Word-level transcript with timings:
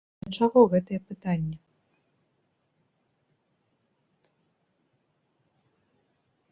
А 0.21 0.27
да 0.27 0.29
чаго 0.37 0.61
гэтае 0.71 0.97
пытанне? 1.09 1.57